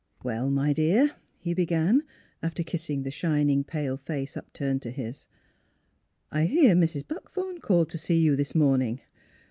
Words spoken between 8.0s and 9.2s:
you this morning.